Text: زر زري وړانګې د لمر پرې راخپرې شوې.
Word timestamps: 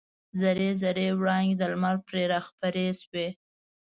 زر 0.39 0.57
زري 0.81 1.07
وړانګې 1.19 1.55
د 1.57 1.61
لمر 1.71 1.95
پرې 2.07 2.23
راخپرې 2.33 2.87
شوې. 3.01 3.27